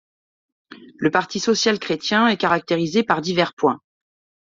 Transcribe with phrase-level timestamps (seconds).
[0.97, 3.79] Le parti social-chrétien est caractérisé par divers points.